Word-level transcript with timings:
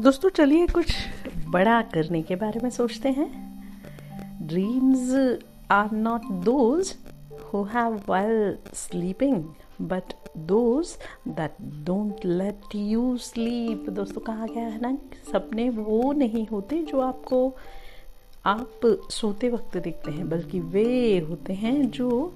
दोस्तों, 0.00 0.28
चलिए 0.30 0.66
कुछ 0.66 0.92
बड़ा 1.48 1.80
करने 1.82 2.22
के 2.22 2.36
बारे 2.36 2.60
में 2.60 2.70
सोचते 2.70 3.08
हैं। 3.08 3.26
Dreams 4.42 5.38
are 5.70 5.92
not 5.92 6.24
those 6.44 6.92
who 7.52 7.62
have 7.64 8.00
while 8.08 8.56
sleeping 8.74 9.44
but 9.82 10.12
those 10.48 10.96
that 11.28 11.62
don't 11.86 12.24
let 12.26 12.74
you 12.74 13.16
sleep 13.18 13.88
दोस्तों, 13.90 14.20
कहा 14.20 14.46
गया 14.46 14.66
है 14.66 14.80
ना 14.80 14.96
सपने 15.32 15.68
वो 15.70 16.12
नहीं 16.12 16.46
होते 16.46 16.82
जो 16.82 17.00
आपको 17.00 17.52
आप 18.46 18.80
सोते 19.10 19.48
वक्त 19.50 19.76
देखते 19.76 20.10
हैं, 20.10 20.28
बल्कि 20.28 20.60
वे 20.60 21.18
होते 21.28 21.52
हैं 21.54 21.90
जो 21.90 22.34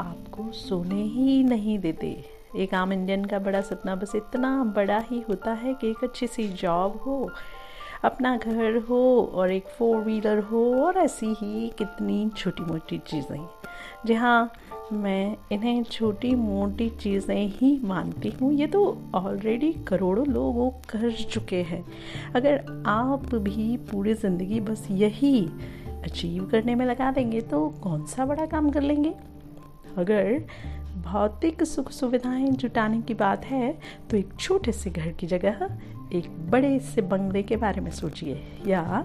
आपको 0.00 0.50
सोने 0.52 1.02
ही 1.04 1.42
नहीं 1.44 1.78
देते। 1.78 2.16
एक 2.58 2.74
आम 2.74 2.92
इंडियन 2.92 3.24
का 3.24 3.38
बड़ा 3.38 3.60
सपना, 3.60 3.94
बस 3.96 4.12
इतना 4.16 4.64
बड़ा 4.76 4.98
ही 5.00 5.20
होता 5.28 5.52
है 5.52 5.74
कि 5.74 5.90
एक 5.90 6.04
अच्छी 6.04 6.26
सी 6.26 6.48
जॉब 6.54 6.96
हो, 7.06 7.30
अपना 8.04 8.36
घर 8.36 8.76
हो 8.88 9.00
और 9.34 9.52
एक 9.52 9.68
फोर 9.68 9.96
व्हीलर 9.96 10.38
हो 10.42 10.64
और 10.76 10.96
ऐसी 10.96 11.26
ही 11.34 11.68
कितनी 11.78 12.28
छोटी 12.36 12.62
मोटी 12.62 12.98
चीज़ें। 12.98 13.46
जी 14.06 14.14
हाँ 14.14 14.50
मैं 14.92 15.36
इन्हें 15.52 15.82
छोटी 15.82 16.34
मोटी 16.34 16.88
चीज़ें 16.90 17.46
ही 17.48 17.78
मानती 17.84 18.30
हूँ। 18.30 18.52
ये 18.52 18.66
तो 18.66 18.82
ऑलरेडी 19.14 19.72
करोड़ों 19.88 20.26
लोग 20.26 20.56
वो 20.56 20.70
कर 20.90 21.10
चुके 21.24 21.62
हैं। 21.62 21.84
अगर 22.34 22.84
आप 22.86 23.34
भी 23.34 23.76
पूरी 23.90 24.14
ज़िंदगी 24.14 24.60
बस 24.60 24.86
यही 24.90 25.46
अचीव 26.04 26.46
करने 26.46 26.74
में 26.74 26.84
लगा 26.86 27.10
देंगे 27.10 27.40
तो 27.40 27.68
कौन 27.82 28.06
सा 28.06 28.26
बड़ा 28.26 28.46
काम 28.46 28.70
कर 28.70 28.82
लेंगे? 28.82 29.14
अगर 29.98 30.44
भौतिक 31.02 31.62
सुख 31.62 31.90
सुविधाएँ 31.90 32.46
जुटाने 32.46 33.00
की 33.00 33.14
बात 33.14 33.44
है 33.44 33.72
तो 34.10 34.16
एक 34.16 34.28
छोटे 34.40 34.72
से 34.72 34.90
घर 34.90 35.12
की 35.12 35.26
जगह, 35.26 35.78
एक 36.12 36.28
बड़े 36.50 36.78
से 36.78 37.02
बंगले 37.02 37.42
के 37.42 37.56
बारे 37.56 37.80
में 37.80 37.90
सोचिए, 37.90 38.42
या 38.66 39.04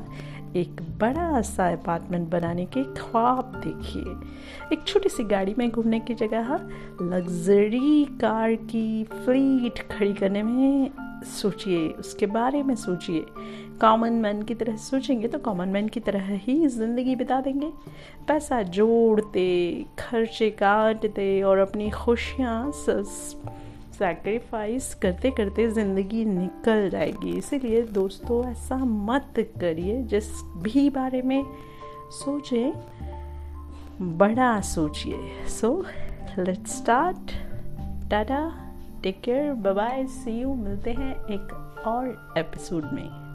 एक 0.56 0.82
बड़ा 1.00 1.42
सा 1.42 1.72
अपार्टमेंट 1.74 2.30
बनाने 2.30 2.66
के 2.66 2.84
ख्वाब 2.94 3.62
देखिए। 3.66 4.76
एक 4.76 4.84
छोटी 4.88 5.10
सी 5.10 5.24
गाड़ी 5.24 5.56
में 5.58 5.70
घूमने 5.70 6.00
की 6.00 6.14
जगह, 6.14 6.54
लग्जरी 7.02 8.06
कार 8.22 8.56
की 8.56 9.04
फ्लीट 9.04 9.80
खड़ी 9.92 10.14
करने 10.14 10.44
में 10.44 10.90
सोचिए, 11.24 11.88
उसके 11.90 12.26
बारे 12.26 12.64
में 12.64 12.76
सोचिए। 12.76 13.26
कॉमन 13.82 14.14
मैन 14.14 14.42
की 14.42 14.56
तरह 14.56 14.76
सोचेंगे 14.76 15.28
तो 15.28 15.40
कॉमन 15.40 15.70
मैन 15.70 15.88
की 15.88 16.00
तरह 16.00 16.28
ही 16.36 16.68
ज़िंदगी 16.68 17.16
बिता 17.16 17.40
देंगे। 17.42 17.72
पैसा 18.28 18.62
जोड़ते, 18.62 19.86
खर्चे 20.00 20.50
काटते 20.52 21.42
और 21.42 21.58
अपनी 21.58 21.90
खुशियाँ 21.90 22.72
सैक्रिफाइस 23.94 24.94
करते 24.96 25.32
करते 25.32 25.70
ज़िंदगी 25.72 26.24
निकल 26.26 26.90
जाएगी। 26.90 27.38
इसीलिए 27.38 27.82
दोस्तों, 27.82 28.44
ऐसा 28.52 28.78
मत 28.78 29.34
करिए। 29.60 30.02
जिस 30.04 30.30
भी 30.58 30.90
बारे 30.90 31.22
में 31.22 31.44
सोचें, 32.14 32.74
बड़ा 34.18 34.60
सोचिए। 34.62 35.48
So 35.50 35.86
let's 36.40 36.78
start 36.78 37.32
tata 38.12 38.63
take 39.04 39.20
care 39.22 39.54
bye 39.54 40.06
see 40.08 40.32
you 40.32 40.54
मिलते 40.54 40.92
हैं 40.92 41.14
एक 41.26 41.54
और 41.88 42.36
एपिसोड 42.38 42.84
में. 42.84 43.33